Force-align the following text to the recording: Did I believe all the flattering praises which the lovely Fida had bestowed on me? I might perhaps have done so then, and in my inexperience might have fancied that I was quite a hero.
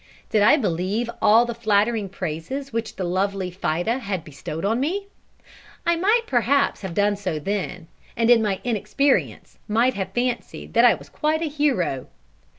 Did 0.31 0.41
I 0.41 0.57
believe 0.57 1.11
all 1.21 1.45
the 1.45 1.53
flattering 1.53 2.09
praises 2.09 2.73
which 2.73 2.95
the 2.95 3.03
lovely 3.03 3.51
Fida 3.51 3.99
had 3.99 4.23
bestowed 4.23 4.65
on 4.65 4.79
me? 4.79 5.05
I 5.85 5.95
might 5.95 6.21
perhaps 6.25 6.81
have 6.81 6.95
done 6.95 7.15
so 7.15 7.37
then, 7.37 7.85
and 8.17 8.31
in 8.31 8.41
my 8.41 8.61
inexperience 8.63 9.59
might 9.67 9.93
have 9.93 10.11
fancied 10.13 10.73
that 10.73 10.85
I 10.85 10.95
was 10.95 11.07
quite 11.07 11.43
a 11.43 11.49
hero. 11.49 12.07